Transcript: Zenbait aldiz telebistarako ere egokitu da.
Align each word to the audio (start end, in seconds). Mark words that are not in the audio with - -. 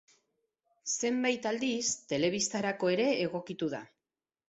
Zenbait 1.09 1.45
aldiz 1.51 1.85
telebistarako 2.15 2.93
ere 2.97 3.09
egokitu 3.31 3.73
da. 3.79 3.87